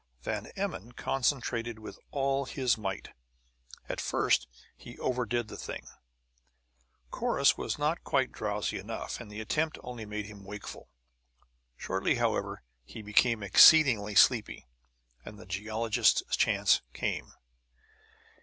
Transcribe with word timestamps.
Van 0.23 0.47
Emmon 0.55 0.93
concentrated 0.93 1.77
with 1.77 1.99
all 2.09 2.45
his 2.45 2.75
might. 2.75 3.09
At 3.87 4.01
first 4.01 4.47
he 4.75 4.97
overdid 4.97 5.47
the 5.47 5.57
thing; 5.57 5.85
Corrus 7.11 7.55
was 7.55 7.77
not 7.77 8.03
quite 8.03 8.31
drowsy 8.31 8.79
enough, 8.79 9.19
and 9.21 9.31
the 9.31 9.39
attempt 9.39 9.77
only 9.83 10.07
made 10.07 10.25
him 10.25 10.43
wakeful. 10.43 10.89
Shortly, 11.77 12.15
however, 12.15 12.63
he 12.83 13.03
became 13.03 13.43
exceedingly 13.43 14.15
sleepy, 14.15 14.65
and 15.23 15.37
the 15.37 15.45
geologist's 15.45 16.35
chance 16.35 16.81
came. 16.93 17.33